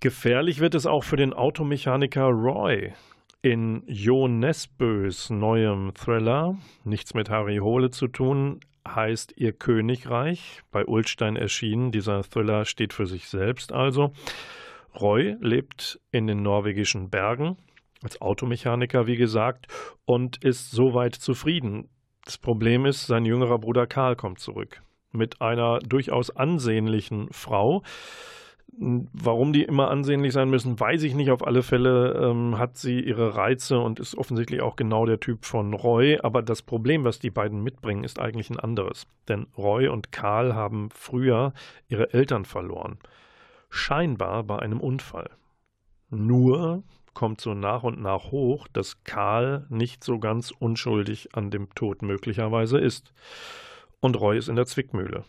[0.00, 2.92] Gefährlich wird es auch für den Automechaniker Roy.
[3.42, 10.84] In Jo Nesbös neuem Thriller, nichts mit Harry Hole zu tun, heißt Ihr Königreich, bei
[10.84, 11.90] Ulstein erschienen.
[11.90, 14.12] Dieser Thriller steht für sich selbst also.
[15.00, 17.56] Roy lebt in den norwegischen Bergen,
[18.02, 19.66] als Automechaniker, wie gesagt,
[20.04, 21.88] und ist soweit zufrieden.
[22.26, 27.84] Das Problem ist, sein jüngerer Bruder Karl kommt zurück mit einer durchaus ansehnlichen Frau.
[28.78, 31.30] Warum die immer ansehnlich sein müssen, weiß ich nicht.
[31.30, 35.44] Auf alle Fälle ähm, hat sie ihre Reize und ist offensichtlich auch genau der Typ
[35.44, 36.18] von Roy.
[36.20, 39.06] Aber das Problem, was die beiden mitbringen, ist eigentlich ein anderes.
[39.28, 41.52] Denn Roy und Karl haben früher
[41.88, 42.98] ihre Eltern verloren.
[43.70, 45.30] Scheinbar bei einem Unfall.
[46.10, 46.82] Nur
[47.16, 52.02] kommt so nach und nach hoch, dass Karl nicht so ganz unschuldig an dem Tod
[52.02, 53.12] möglicherweise ist.
[54.00, 55.24] Und Roy ist in der Zwickmühle,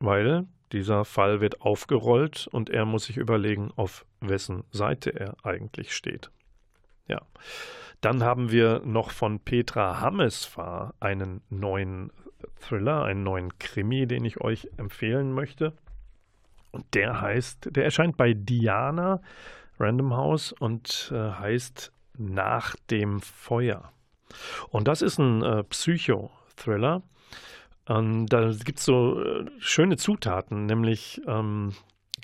[0.00, 5.94] weil dieser Fall wird aufgerollt und er muss sich überlegen, auf wessen Seite er eigentlich
[5.94, 6.30] steht.
[7.06, 7.20] Ja.
[8.00, 12.10] Dann haben wir noch von Petra Hammesfahr einen neuen
[12.58, 15.74] Thriller, einen neuen Krimi, den ich euch empfehlen möchte.
[16.70, 19.20] Und der heißt, der erscheint bei Diana
[19.78, 23.92] Random House und äh, heißt Nach dem Feuer.
[24.68, 27.02] Und das ist ein äh, Psycho-Thriller.
[27.88, 31.72] Ähm, da gibt es so äh, schöne Zutaten, nämlich ähm,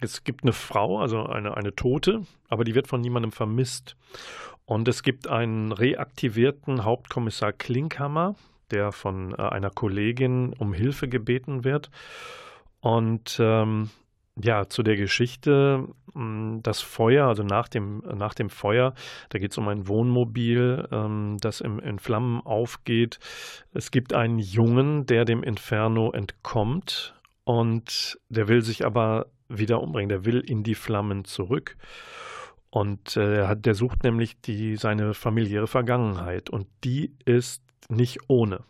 [0.01, 3.97] es gibt eine Frau, also eine, eine Tote, aber die wird von niemandem vermisst.
[4.67, 8.35] Und es gibt einen reaktivierten Hauptkommissar Klinkhammer,
[8.71, 11.90] der von äh, einer Kollegin um Hilfe gebeten wird.
[12.81, 13.90] Und ähm,
[14.42, 18.94] ja, zu der Geschichte, hm, das Feuer, also nach dem, nach dem Feuer,
[19.29, 23.18] da geht es um ein Wohnmobil, ähm, das im, in Flammen aufgeht.
[23.73, 30.08] Es gibt einen Jungen, der dem Inferno entkommt und der will sich aber wieder umbringen,
[30.08, 31.77] der will in die Flammen zurück.
[32.71, 38.65] Und äh, der sucht nämlich die, seine familiäre Vergangenheit und die ist nicht ohne.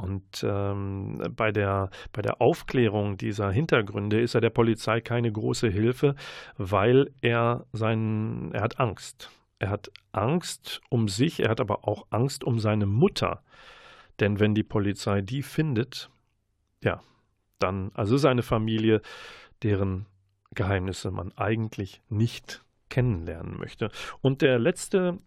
[0.00, 5.68] Und ähm, bei, der, bei der Aufklärung dieser Hintergründe ist er der Polizei keine große
[5.68, 6.14] Hilfe,
[6.56, 9.30] weil er seinen, er hat Angst.
[9.58, 13.42] Er hat Angst um sich, er hat aber auch Angst um seine Mutter.
[14.18, 16.10] Denn wenn die Polizei die findet,
[16.82, 17.02] ja,
[17.58, 19.02] dann, also seine Familie,
[19.62, 20.06] deren
[20.54, 23.90] Geheimnisse man eigentlich nicht kennenlernen möchte.
[24.22, 25.18] Und der letzte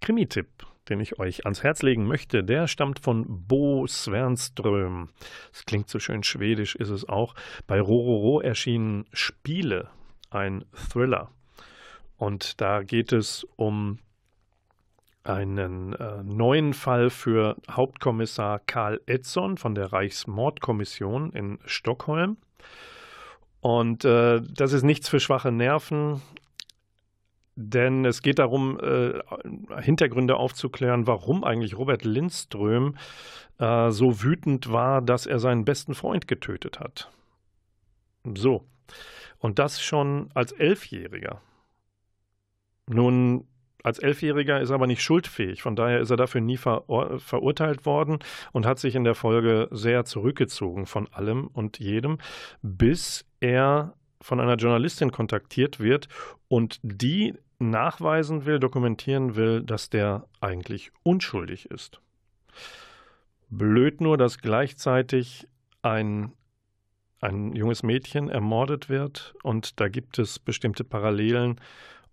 [0.00, 5.10] Krimi-Tipp, den ich euch ans Herz legen möchte, der stammt von Bo Svernström.
[5.52, 7.34] Das klingt so schön schwedisch, ist es auch.
[7.66, 9.88] Bei Rororo erschienen Spiele,
[10.30, 11.30] ein Thriller.
[12.16, 13.98] Und da geht es um
[15.24, 22.36] einen äh, neuen Fall für Hauptkommissar Karl Edson von der Reichsmordkommission in Stockholm.
[23.60, 26.20] Und äh, das ist nichts für schwache Nerven,
[27.56, 29.20] denn es geht darum, äh,
[29.80, 32.96] Hintergründe aufzuklären, warum eigentlich Robert Lindström
[33.58, 37.10] äh, so wütend war, dass er seinen besten Freund getötet hat.
[38.36, 38.64] So.
[39.38, 41.40] Und das schon als Elfjähriger.
[42.86, 43.46] Nun,
[43.82, 45.62] als Elfjähriger ist er aber nicht schuldfähig.
[45.62, 48.18] Von daher ist er dafür nie verur verurteilt worden
[48.52, 52.18] und hat sich in der Folge sehr zurückgezogen von allem und jedem,
[52.62, 53.94] bis er
[54.24, 56.08] von einer Journalistin kontaktiert wird
[56.48, 62.00] und die nachweisen will, dokumentieren will, dass der eigentlich unschuldig ist.
[63.50, 65.46] Blöd nur, dass gleichzeitig
[65.82, 66.32] ein,
[67.20, 71.60] ein junges Mädchen ermordet wird und da gibt es bestimmte Parallelen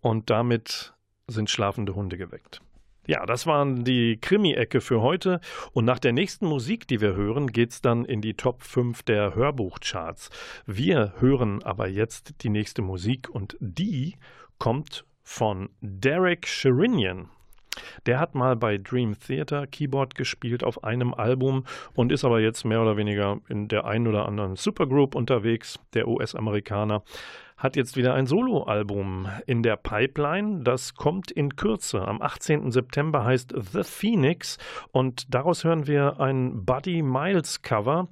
[0.02, 0.94] und damit
[1.28, 2.62] sind schlafende Hunde geweckt.
[3.08, 5.40] Ja, das waren die Krimi-Ecke für heute.
[5.74, 9.34] Und nach der nächsten Musik, die wir hören, geht's dann in die Top 5 der
[9.34, 10.30] Hörbuchcharts.
[10.68, 14.18] Wir hören aber jetzt die nächste Musik und die
[14.60, 17.30] kommt von Derek Sherinian.
[18.06, 22.66] Der hat mal bei Dream Theater Keyboard gespielt auf einem Album und ist aber jetzt
[22.66, 27.04] mehr oder weniger in der einen oder anderen Supergroup unterwegs, der US-Amerikaner.
[27.58, 30.64] Hat jetzt wieder ein Soloalbum in der Pipeline.
[30.64, 32.08] Das kommt in Kürze.
[32.08, 32.72] Am 18.
[32.72, 34.58] September heißt The Phoenix
[34.92, 38.08] und daraus hören wir ein Buddy Miles Cover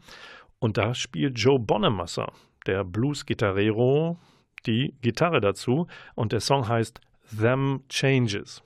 [0.60, 2.32] und da spielt Joe Bonamassa,
[2.68, 4.20] der Blues-Gitarrero,
[4.68, 7.01] die Gitarre dazu und der Song heißt
[7.36, 8.62] Them Changes.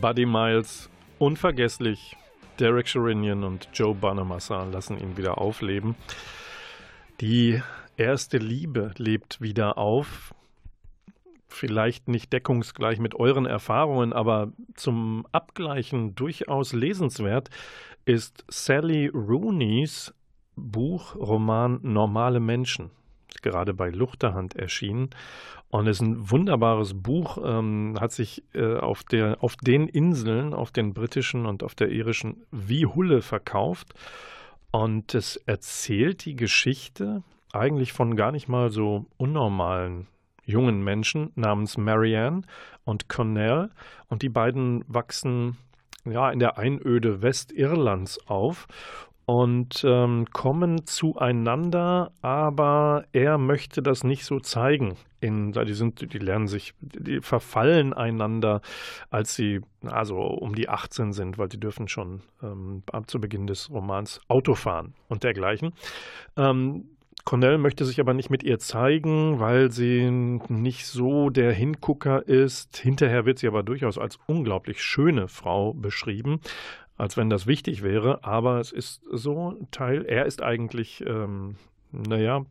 [0.00, 0.88] Buddy Miles,
[1.18, 2.16] unvergesslich.
[2.60, 5.96] Derek Sherinian und Joe Bonamassa lassen ihn wieder aufleben.
[7.20, 7.60] Die
[7.96, 10.34] erste Liebe lebt wieder auf.
[11.48, 17.50] Vielleicht nicht deckungsgleich mit euren Erfahrungen, aber zum Abgleichen durchaus lesenswert
[18.04, 20.14] ist Sally Rooneys
[20.54, 22.90] Buch, Roman Normale Menschen
[23.42, 25.10] gerade bei Luchterhand erschienen
[25.70, 30.70] und ist ein wunderbares Buch, ähm, hat sich äh, auf, der, auf den Inseln, auf
[30.70, 33.94] den britischen und auf der irischen, wie Hulle verkauft.
[34.70, 40.06] Und es erzählt die Geschichte eigentlich von gar nicht mal so unnormalen
[40.44, 42.42] jungen Menschen namens Marianne
[42.84, 43.70] und Cornell.
[44.08, 45.58] Und die beiden wachsen
[46.06, 48.66] ja in der Einöde Westirlands auf
[49.28, 54.96] und ähm, kommen zueinander, aber er möchte das nicht so zeigen.
[55.20, 58.62] In, die sind, die lernen sich, die verfallen einander,
[59.10, 63.46] als sie also um die 18 sind, weil die dürfen schon ähm, ab zu Beginn
[63.46, 65.74] des Romans Auto fahren und dergleichen.
[66.38, 66.86] Ähm,
[67.26, 72.78] Cornell möchte sich aber nicht mit ihr zeigen, weil sie nicht so der Hingucker ist.
[72.78, 76.40] Hinterher wird sie aber durchaus als unglaublich schöne Frau beschrieben
[76.98, 81.54] als wenn das wichtig wäre, aber es ist so Teil, er ist eigentlich, ähm,
[81.92, 82.44] naja,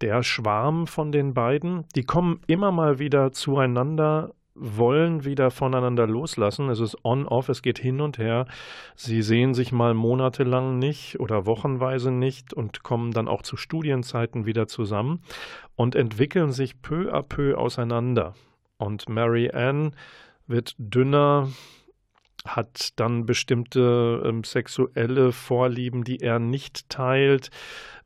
[0.00, 1.86] der Schwarm von den beiden.
[1.94, 6.68] Die kommen immer mal wieder zueinander, wollen wieder voneinander loslassen.
[6.68, 8.46] Es ist on-off, es geht hin und her.
[8.94, 14.46] Sie sehen sich mal monatelang nicht oder wochenweise nicht und kommen dann auch zu Studienzeiten
[14.46, 15.22] wieder zusammen
[15.76, 18.34] und entwickeln sich peu à peu auseinander.
[18.76, 19.94] Und Mary Ann
[20.46, 21.48] wird dünner,
[22.44, 27.50] hat dann bestimmte ähm, sexuelle Vorlieben, die er nicht teilt,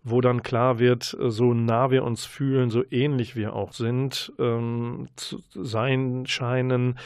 [0.04, 5.08] wo dann klar wird, so nah wir uns fühlen, so ähnlich wir auch sind, ähm,
[5.16, 6.98] zu sein scheinen,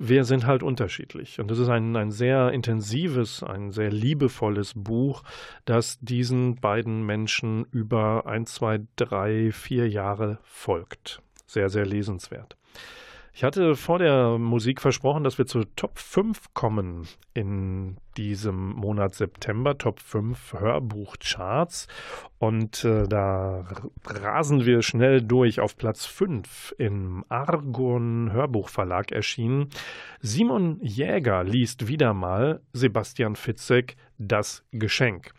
[0.00, 1.40] wir sind halt unterschiedlich.
[1.40, 5.24] Und das ist ein, ein sehr intensives, ein sehr liebevolles Buch,
[5.64, 11.20] das diesen beiden Menschen über ein, zwei, drei, vier Jahre folgt.
[11.46, 12.56] Sehr, sehr lesenswert.
[13.38, 19.14] Ich hatte vor der Musik versprochen, dass wir zu Top 5 kommen in diesem Monat
[19.14, 21.86] September, Top 5 Hörbuchcharts.
[22.38, 23.64] Und äh, da
[24.04, 29.68] rasen wir schnell durch auf Platz 5 im Argon Hörbuchverlag erschienen.
[30.18, 35.32] Simon Jäger liest wieder mal Sebastian Fitzek Das Geschenk.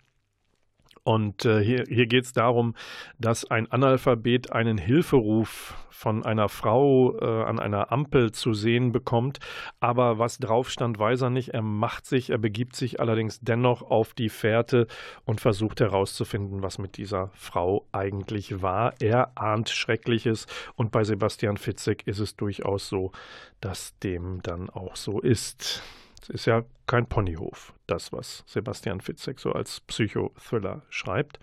[1.03, 2.75] Und äh, hier, hier geht es darum,
[3.17, 9.39] dass ein Analphabet einen Hilferuf von einer Frau äh, an einer Ampel zu sehen bekommt.
[9.81, 11.49] Aber was drauf stand, weiß er nicht.
[11.49, 14.87] Er macht sich, er begibt sich allerdings dennoch auf die Fährte
[15.25, 18.93] und versucht herauszufinden, was mit dieser Frau eigentlich war.
[19.01, 20.47] Er ahnt Schreckliches
[20.77, 23.11] und bei Sebastian Fitzek ist es durchaus so,
[23.59, 25.83] dass dem dann auch so ist.
[26.21, 31.39] Es ist ja kein Ponyhof, das, was Sebastian Fitzek so als Psychothriller schreibt.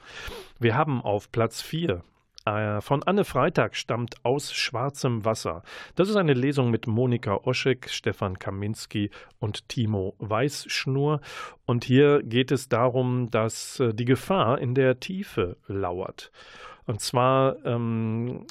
[0.59, 2.03] Wir haben auf Platz 4
[2.47, 5.62] äh, von Anne Freitag stammt aus Schwarzem Wasser.
[5.97, 9.11] Das ist eine Lesung mit Monika Oschek, Stefan Kaminski
[9.41, 11.20] und Timo Weißschnur.
[11.66, 16.31] Und hier geht es darum, dass äh, die Gefahr in der Tiefe lauert.
[16.87, 18.47] Und zwar ähm,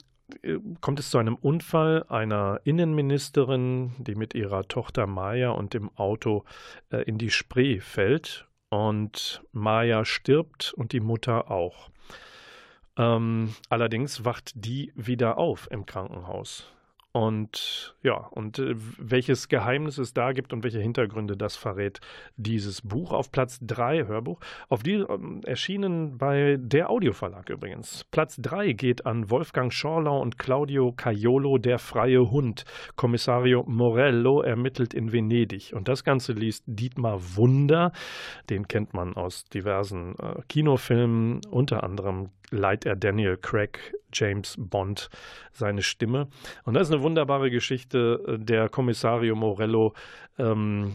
[0.82, 6.44] kommt es zu einem Unfall einer Innenministerin, die mit ihrer Tochter Maya und dem Auto
[6.92, 8.48] äh, in die Spree fällt.
[8.70, 11.90] Und Maya stirbt und die Mutter auch.
[12.98, 16.75] Ähm, allerdings wacht die wieder auf im Krankenhaus.
[17.16, 22.02] Und ja, und äh, welches Geheimnis es da gibt und welche Hintergründe das verrät
[22.36, 23.14] dieses Buch.
[23.14, 28.04] Auf Platz 3 Hörbuch, auf die ähm, erschienen bei der Audioverlag übrigens.
[28.12, 32.66] Platz 3 geht an Wolfgang Schorlau und Claudio Caiolo, Der freie Hund.
[32.98, 35.72] Kommissario Morello ermittelt in Venedig.
[35.74, 37.94] Und das Ganze liest Dietmar Wunder.
[38.50, 45.10] Den kennt man aus diversen äh, Kinofilmen, unter anderem leiht er Daniel Craig, James Bond,
[45.52, 46.28] seine Stimme.
[46.64, 48.38] Und das ist eine wunderbare Geschichte.
[48.40, 49.94] Der Kommissario Morello
[50.38, 50.94] ähm,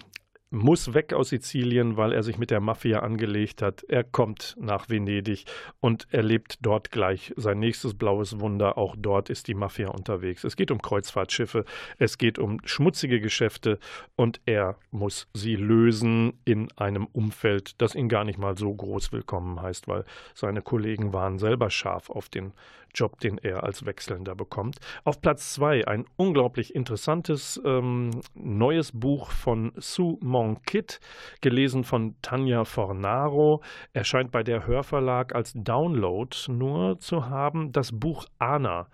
[0.50, 3.84] muss weg aus Sizilien, weil er sich mit der Mafia angelegt hat.
[3.84, 5.44] Er kommt nach Venedig
[5.78, 8.76] und erlebt dort gleich sein nächstes blaues Wunder.
[8.76, 10.42] Auch dort ist die Mafia unterwegs.
[10.44, 11.64] Es geht um Kreuzfahrtschiffe,
[11.98, 13.78] es geht um schmutzige Geschäfte
[14.16, 19.12] und er muss sie lösen in einem Umfeld, das ihn gar nicht mal so groß
[19.12, 22.52] willkommen heißt, weil seine Kollegen waren selber scharf auf den
[22.94, 24.78] Job, den er als Wechselnder bekommt.
[25.04, 31.00] Auf Platz zwei ein unglaublich interessantes ähm, neues Buch von Sue Monk Kit,
[31.42, 33.62] gelesen von Tanja Fornaro.
[33.92, 37.72] Erscheint bei der Hörverlag als Download nur zu haben.
[37.72, 38.88] Das Buch Anna.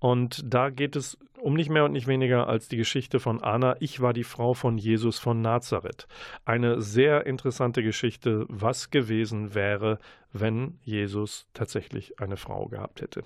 [0.00, 3.76] Und da geht es um nicht mehr und nicht weniger als die Geschichte von Anna.
[3.80, 6.06] Ich war die Frau von Jesus von Nazareth.
[6.44, 9.98] Eine sehr interessante Geschichte, was gewesen wäre,
[10.32, 13.24] wenn Jesus tatsächlich eine Frau gehabt hätte.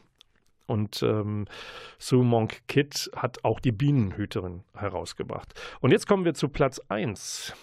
[0.67, 1.47] Und ähm,
[1.99, 5.55] Sue Monk Kid hat auch die Bienenhüterin herausgebracht.
[5.81, 7.55] Und jetzt kommen wir zu Platz 1.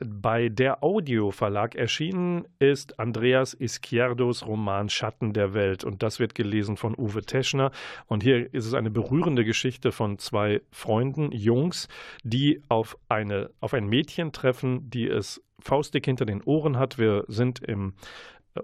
[0.00, 6.36] Bei der Audio Verlag erschienen ist Andreas Izquierdos Roman Schatten der Welt und das wird
[6.36, 7.72] gelesen von Uwe Teschner
[8.06, 11.88] und hier ist es eine berührende Geschichte von zwei Freunden, Jungs,
[12.22, 16.98] die auf eine auf ein Mädchen treffen, die es faustdick hinter den Ohren hat.
[16.98, 17.94] Wir sind im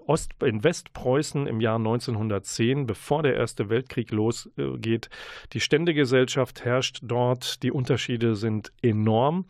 [0.07, 5.09] Ost, in Westpreußen im Jahr 1910, bevor der Erste Weltkrieg losgeht.
[5.53, 9.45] Die Ständegesellschaft herrscht dort, die Unterschiede sind enorm.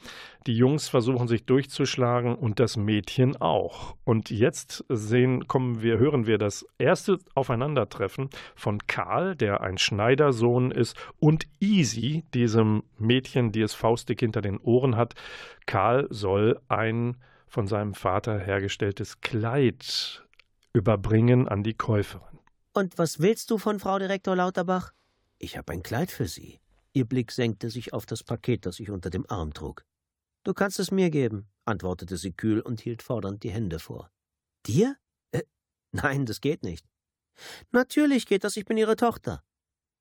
[0.48, 3.96] Die Jungs versuchen sich durchzuschlagen und das Mädchen auch.
[4.04, 10.70] Und jetzt sehen, kommen wir, hören wir das erste Aufeinandertreffen von Karl, der ein Schneidersohn
[10.70, 15.16] ist, und Easy, diesem Mädchen, die es faustig hinter den Ohren hat.
[15.66, 17.18] Karl soll ein
[17.48, 20.25] von seinem Vater hergestelltes Kleid
[20.76, 22.40] überbringen an die Käuferin.
[22.74, 24.92] Und was willst du von Frau Direktor Lauterbach?
[25.40, 26.60] Ich habe ein Kleid für Sie.
[26.92, 29.86] Ihr Blick senkte sich auf das Paket, das ich unter dem Arm trug.
[30.44, 34.12] Du kannst es mir geben, antwortete sie kühl und hielt fordernd die Hände vor.
[34.66, 34.98] Dir?
[35.32, 35.44] Äh,
[35.92, 36.86] nein, das geht nicht.
[37.72, 39.44] Natürlich geht das, ich bin Ihre Tochter.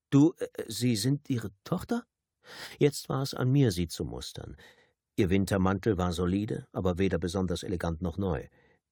[0.09, 2.05] Du, äh, Sie sind Ihre Tochter?
[2.77, 4.55] Jetzt war es an mir, sie zu mustern.
[5.15, 8.47] Ihr Wintermantel war solide, aber weder besonders elegant noch neu.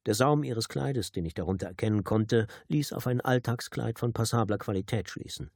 [0.05, 4.57] Der Saum ihres Kleides, den ich darunter erkennen konnte, ließ auf ein Alltagskleid von passabler
[4.57, 5.49] Qualität schließen.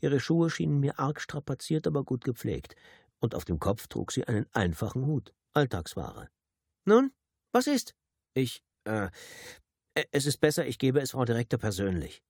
[0.00, 2.74] Ihre Schuhe schienen mir arg strapaziert, aber gut gepflegt,
[3.20, 6.28] und auf dem Kopf trug sie einen einfachen Hut, Alltagsware.
[6.84, 7.12] Nun,
[7.52, 7.94] was ist?
[8.34, 9.10] Ich, äh,
[10.12, 12.22] es ist besser, ich gebe es Frau Direktor persönlich.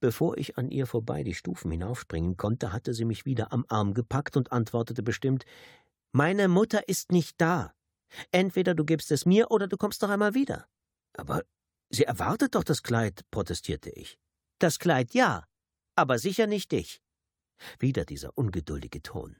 [0.00, 3.94] Bevor ich an ihr vorbei die Stufen hinaufspringen konnte, hatte sie mich wieder am Arm
[3.94, 5.44] gepackt und antwortete bestimmt
[6.12, 7.74] meine Mutter ist nicht da.
[8.32, 10.66] Entweder du gibst es mir oder du kommst noch einmal wieder.
[11.16, 11.42] Aber
[11.90, 14.18] sie erwartet doch das Kleid, protestierte ich.
[14.58, 15.44] Das Kleid ja,
[15.96, 17.00] aber sicher nicht dich.
[17.78, 19.36] Wieder dieser ungeduldige Ton.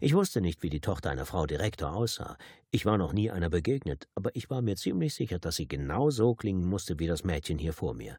[0.00, 2.36] Ich wusste nicht, wie die Tochter einer Frau Direktor aussah.
[2.70, 6.10] Ich war noch nie einer begegnet, aber ich war mir ziemlich sicher, dass sie genau
[6.10, 8.16] so klingen musste wie das Mädchen hier vor mir.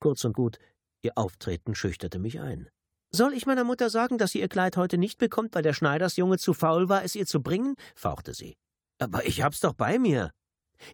[0.00, 0.58] Kurz und gut,
[1.02, 2.68] ihr Auftreten schüchterte mich ein.
[3.10, 6.38] Soll ich meiner Mutter sagen, dass sie ihr Kleid heute nicht bekommt, weil der Schneidersjunge
[6.38, 7.74] zu faul war, es ihr zu bringen?
[7.94, 8.56] fauchte sie.
[8.98, 10.30] Aber ich hab's doch bei mir.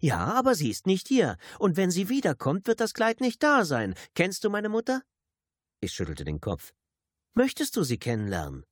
[0.01, 3.65] Ja, aber sie ist nicht hier, und wenn sie wiederkommt, wird das Kleid nicht da
[3.65, 3.95] sein.
[4.15, 5.03] Kennst du meine Mutter?
[5.81, 6.73] Ich schüttelte den Kopf.
[7.35, 8.65] Möchtest du sie kennenlernen?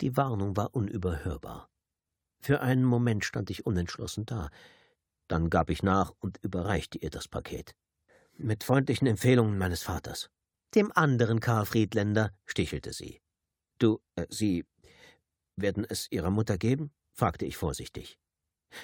[0.00, 1.68] Die Warnung war unüberhörbar.
[2.40, 4.50] Für einen Moment stand ich unentschlossen da.
[5.28, 7.74] Dann gab ich nach und überreichte ihr das Paket.
[8.36, 10.28] Mit freundlichen Empfehlungen meines Vaters.
[10.74, 13.20] Dem anderen Karl Friedländer stichelte sie.
[13.78, 14.66] Du, äh, Sie
[15.56, 16.92] werden es Ihrer Mutter geben?
[17.12, 18.18] fragte ich vorsichtig.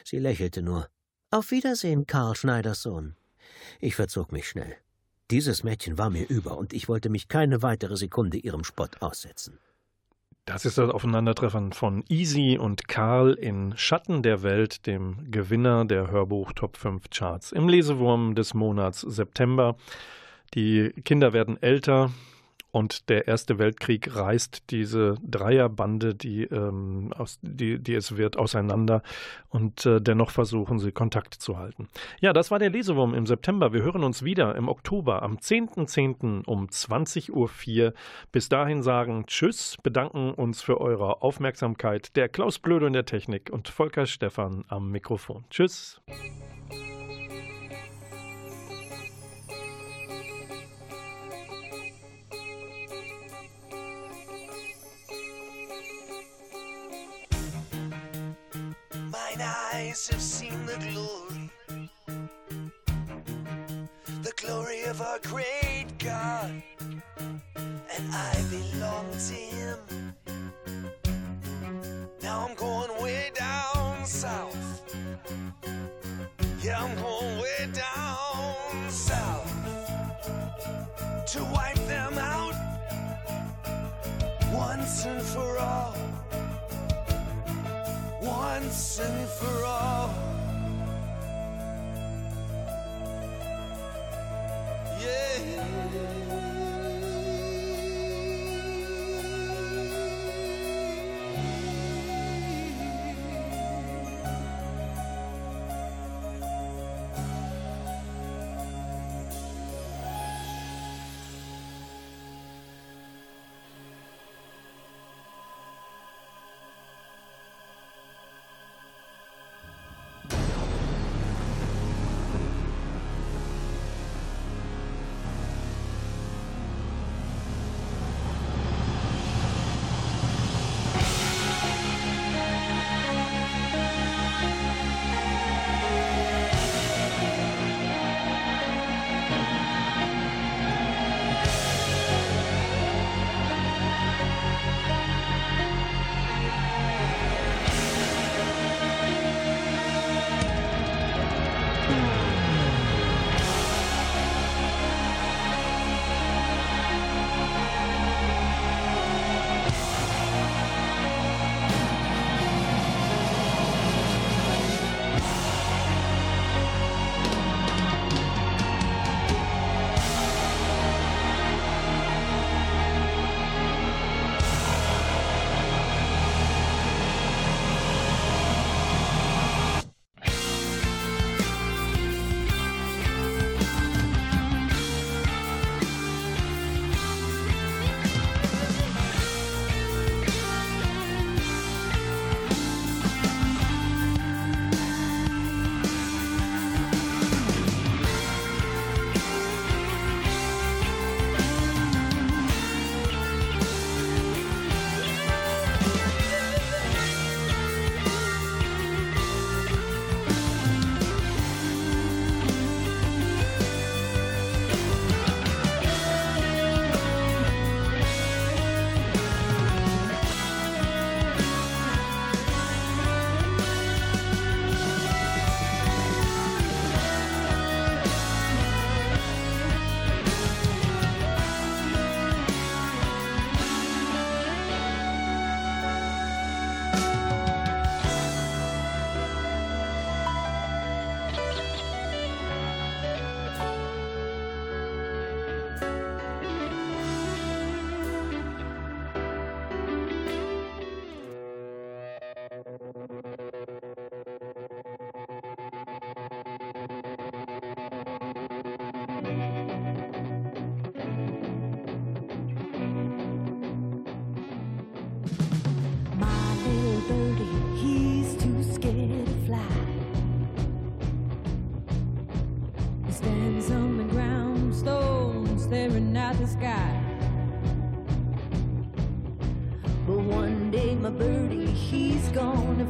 [0.05, 0.89] Sie lächelte nur.
[1.33, 3.14] Auf Wiedersehen, Karl Schneiders Sohn.
[3.78, 4.74] Ich verzog mich schnell.
[5.31, 9.61] Dieses Mädchen war mir über, und ich wollte mich keine weitere Sekunde ihrem Spott aussetzen.
[10.45, 16.11] Das ist das Aufeinandertreffen von Easy und Karl in Schatten der Welt, dem Gewinner der
[16.11, 19.76] Hörbuch Top 5 Charts im Lesewurm des Monats September.
[20.55, 22.11] Die Kinder werden älter
[22.73, 29.03] und der Erste Weltkrieg reißt diese Dreierbande, die, ähm, aus, die, die es wird, auseinander
[29.49, 31.89] und äh, dennoch versuchen sie Kontakt zu halten.
[32.21, 33.73] Ja, das war der Lesewurm im September.
[33.73, 35.91] Wir hören uns wieder im Oktober am 10.10.
[35.91, 36.45] .10.
[36.47, 37.95] um 20.04 Uhr.
[38.33, 42.16] Bis dahin sagen Tschüss, bedanken uns für eure Aufmerksamkeit.
[42.16, 45.45] Der Klaus Blöde in der Technik und Volker Stephan am Mikrofon.
[45.51, 46.01] Tschüss.
[59.81, 61.51] Eyes have seen the glory,
[64.22, 66.62] the glory of our great God,
[67.57, 69.89] and I belong to Him.
[88.55, 90.30] Once and for all.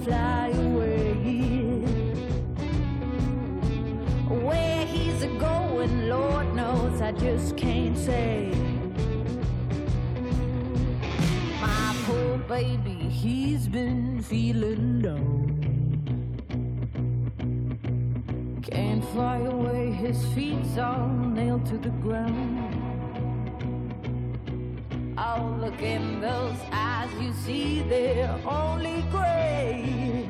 [0.03, 1.13] Fly away.
[4.29, 8.51] Where he's going, Lord knows, I just can't say.
[11.61, 15.41] My poor baby, he's been feeling down.
[18.63, 22.70] Can't fly away, his feet's all nailed to the ground.
[25.23, 30.27] Oh, look in those eyes, you see they're only gray.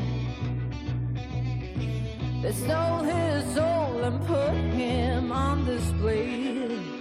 [2.43, 7.00] They stole his soul and put him on display.